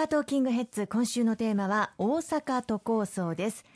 [0.00, 3.66] 阪トキングヘッズ今週のテーマは大阪都構想です。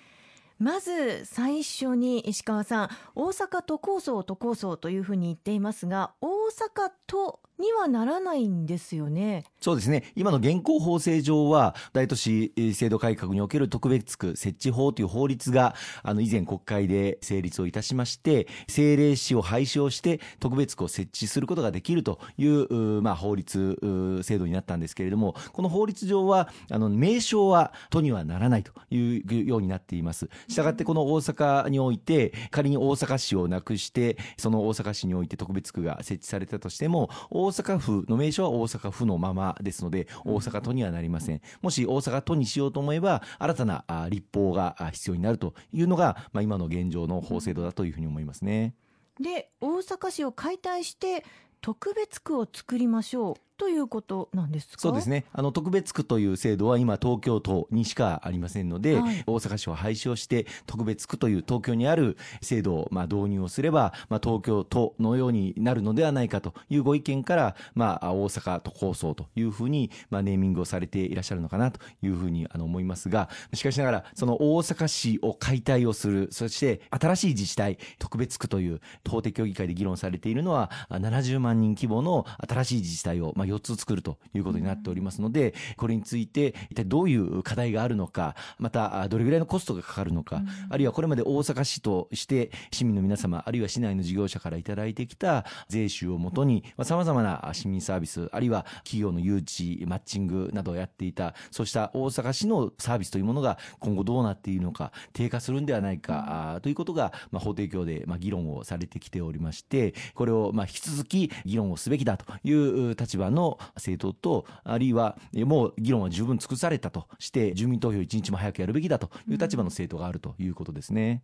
[0.59, 9.45] まず最初に石川さん大阪都構想都構想というふうに言っていますが大阪都にはならないんですよね。
[9.61, 10.13] そうですね。
[10.17, 23.79] 今の現行法制上は、大都市制度改革における特別区設置法という法律が、あの、以前国会で成立をいたしまして、政令市を廃止をして、特別区を設置することができるという、まあ、法律、
[24.23, 30.29] 制度になったんですけれども、この法律上は、あの、名称は都にはならないというようになっています。
[30.49, 41.41] したがって、この大阪において、仮に大阪市をなくして、その大阪市において特別区が設置されたとしても、大阪府の名称は大阪府のままですので、大阪都にはなりません。
[41.63, 48.75] もし大阪都にしようと思えば、新たな立法が必要になるというのが、まあ、今の現状の法制度だというふうに思いますね。
[49.21, 51.25] で、大阪市を解体して、
[51.61, 54.75] 特別区を作りましょうということなんですか？
[54.79, 55.25] そうですね。
[55.33, 121.23] あの特別区という制度は今東京都にしかありませんので、はい、大阪市を廃止をして特別区という東京にある制度をまあ導入をすれば、まあ、東京都のようになるのではないかというご意見から、まあ、大阪都構想というふうに、まあ、ネーミングをされていらっしゃるのかなというふうにあの思いますがしかしながらその大阪市を解体をするそして新しい自治体特別区という法的協議会で議論されているのは70万人規模の新しい自治体を、まあ、4つ作るということになっておりますので、これについて一体どういう課題があるのか、またどれぐらいのコストがかかるのか、あるいはこれまで大阪市として市民の皆様、あるいは市内の事業者からいただいてきた税収をもとに、さまざ、まな市民サービス、あるいは企業の誘致、マッチングなどをやっていた、そうした大阪市のサービスというものが今後どうなっているのか、低下するんではないか、ということが、まあ、法提供で、まあ、議論をされてきておりまして、これを、まあ、引き続き議論をすべきだという立場のの政党と、あるいはもう議論は十分尽くされたとして、住民投票一日も早くやるべきだという立場の政党があるということですね。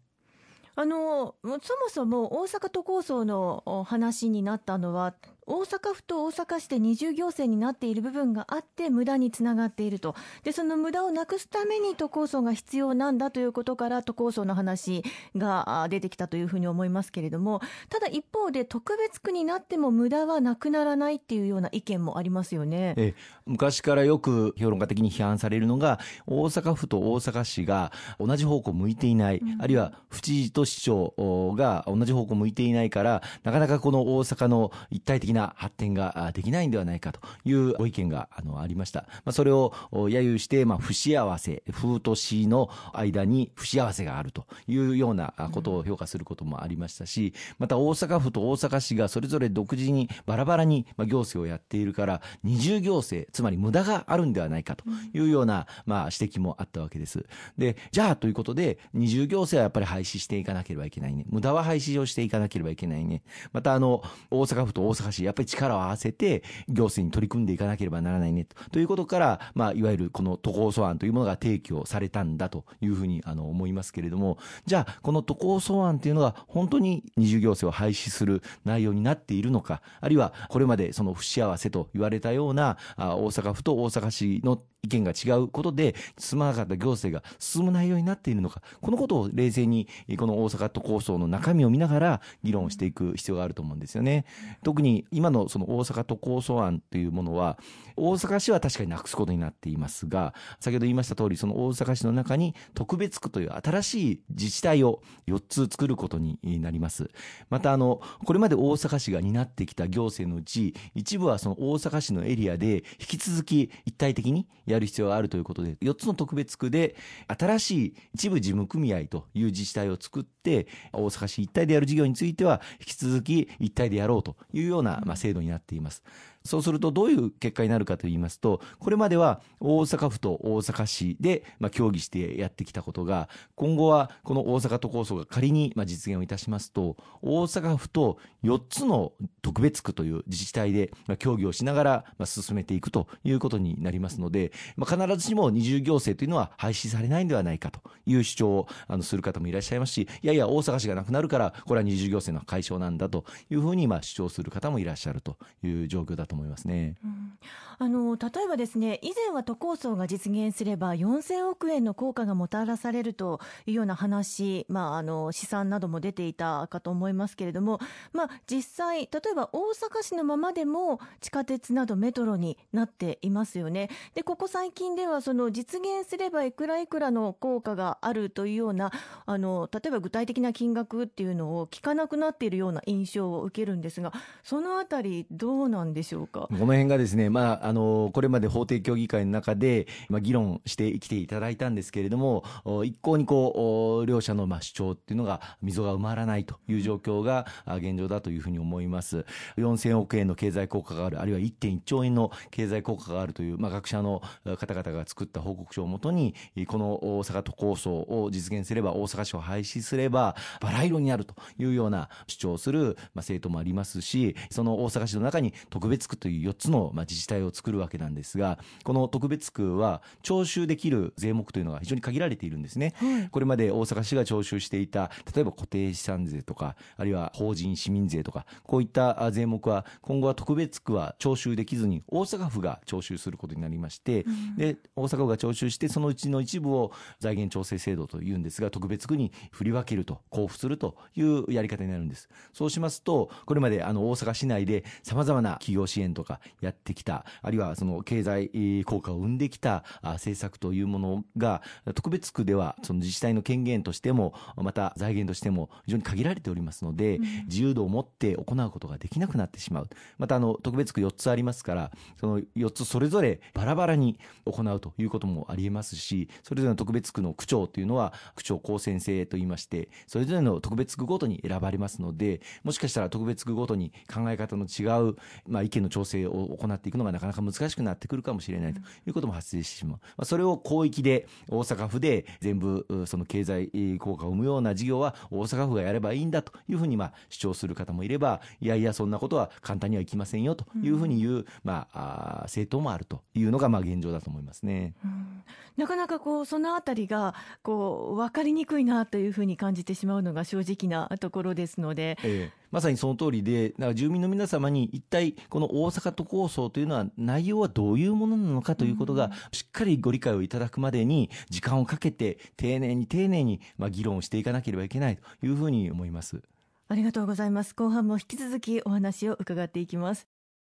[0.77, 5.15] あのそもそも大阪都構想の話になったのは
[5.47, 10.15] 大阪府と大阪市で二重行政になっている部分があって無駄につながっていると。
[10.45, 15.03] でその無駄をなくすために都構想が必要なんだということから都構想の話
[15.37, 22.95] が出てきたというふうに思いますけれどもただ一方で特別区になっても無駄はなくならないっていうような意見もありますよね。
[22.97, 23.15] え。
[23.47, 39.07] 昔からよく評論家的に批判されるのが大阪府と大阪市が同じ方向向いていない、うん、あるいは府知事と市長が同じ方向向いていないからなかなかこの大阪の一体的なな発展ができないんではないかというご意見があのありました。
[39.25, 54.85] まあ、それを揶揄して、まあ、不幸せ、風と死の間に不幸せがあるというようなことを評価することもありましたし、また大阪府と大阪市がそれぞれ独自にバラバラに行政をやっているから、二重行政、つまり無駄があるんではないかと
[55.15, 57.25] いうような、まあ、指摘もあったわけです。
[57.57, 61.25] で、じゃあということで、二重行政はやっぱり廃止していかなければいけないね。
[61.29, 63.23] 無駄は廃止をしていかなければいけないね。
[63.53, 68.57] また、あの、大阪府と大阪市、やっぱり力を合わせて行政に取り組んでいかなければならないねと。
[68.71, 89.89] ということから、まあ、いわゆるこの都構想案というものが提供されたんだというふうにあの思いますけれども、じゃあ、この都構想案というのが本当に二重行政を廃止する内容になっているのか、あるいはこれまでその不幸せと言われたようなあ大阪府と大阪市の意見が違うことで進まなかった行政が進む内容になっているのか、このことを冷静に
[90.19, 94.25] この大阪都構想の中身を見ながら議論していく必要があると思うんですよね。
[94.63, 97.59] 特に今のその大阪都構想案というものは、
[97.97, 107.11] 大阪市は確かになくすことになっていますが、先ほど言いました通り、その大阪市の中に特別区という新しい自治体を4つ作ることになります。
[107.51, 116.97] また、あの、これまで大阪市が担ってきた行政のうち、一部はその大阪市のエリアで引き続き一体的にやる必要があるということで、4つの特別区で
[117.27, 126.03] 新しい一部事務組合という自治体を作って、大阪市一体でやる事業については、引き続き一体でやろうというような、まあ、制度になっています。
[126.45, 156.97] そうするとどういう結果になるかと言いますと、これまでは大阪府と大阪市で、まあ、協議してやってきたことが、今後はこの大阪都構想が仮に、まあ、実現をいたしますと、大阪府と4つの特別区という自治体で、まあ、協議をしながら、まあ、進めていくということになりますので、まあ、必ずしも二重行政というのは廃止されないんではないかという主張をあのする方もいらっしゃいますし、いやいや、大阪市がなくなるから、これは二重行政の解消なんだというふうに、まあ、主張する方もいらっしゃいますらっしゃるという状況だと思いますね。
[157.05, 157.39] うん
[157.83, 167.81] あの例えばですね以前は都構想が実現すれば4000億円の効果がもたらされるというような話、まあ、あの試算なども出ていたかと思いますけれども、
[168.13, 173.89] まあ、実際、例えば大阪市のままでも地下鉄などメトロになっていますよね。
[174.15, 178.93] でここ最近ではその実現すればいくらいくらの効果があるというような
[179.25, 184.13] あの例えば具体的な金額っていうのを聞かなくなっているような印象を受けるんですが
[184.43, 186.49] そのあたりどうなんでしょうか？
[186.49, 192.45] この辺がですね、まあ、あの、これまで法定協議会の中で、まあ、議論してきていただいたんですけれども、
[192.85, 199.27] 一向にこう、両者のまあ主張っていうのが、溝が埋まらないという状況が現状だというふうに思います。
[199.59, 204.23] 4000億円の経済効果がある、あるいは1.1兆円の経済効果があるという、まあ、学者の
[204.59, 206.35] 方々が作った報告書をもとに、
[206.69, 222.95] この大阪都構想を実現すれば、大阪市を廃止すれば、バラ色になるというような主張をする、政党もありますし、その大阪市の中に特別区という4つの、まあ、自治体を作るわけなんですが、この特別区は徴収できる税目というのが非常に限られているんですね。
[223.31, 234.25] これまで大阪市が徴収していた、例えば固定資産税とか、あるいは法人市民税とか、こういったあ税目は今後は特別区は徴収できずに大阪府が徴収することになりまして、
[234.57, 242.29] で、大阪府が徴収してそのうちの一部を財源調整制度というんですが、特別区に振り分けると、交付するというやり方になるんです。
[242.53, 251.63] そうしますと、これまであの大阪市内で様々な企業支援とかやってきた、あるいはその経済えー効果を生んできたあ政策というものが、
[251.95, 259.89] 特別区ではその自治体の権限としても、また財源としても非常に限られておりますので、自由度を持って行うことができなくなってしまう。
[260.19, 275.17] またあの特別区4つありますから、その4つそれぞれバラバラに行うということもありえますし、それぞれの特別区の区長というのは区長公選制といいまして、それぞれの特別区ごとに選ばれますので、もしかしたら特別区ごとに考え方の違う、
[275.47, 279.99] まあ、意見の調整を行っていくのがなかなか難しくなってくるかもしれないということも発生してしまう。
[280.17, 294.95] まあ、それを広域で大阪府で全部うその経済えー効果を生むような事業は大阪府がやればいいんだというふうにまあ主張する方もいれば、いやいやそんなことは簡単にはいきませんよというふうに言う、まあ、あー政党もあるというのがまあ現状だと思いますね。
[295.05, 295.43] うん
[295.77, 316.43] なかなかこうそのあたりがこう分かりにくいなというふうに感じてしまうのが正直なところですので、ええまさにその通りで、だから住民の皆様に一体この大阪都構想というのは内容はどういうものなのかということがしっかりご理解をいただくまでに時間をかけて丁寧に丁寧にまあ議論をしていかなければいけないというふうに思います。
[316.89, 317.75] ありがとうございます。
[317.75, 320.27] 後半も引き続きお話を伺っていきます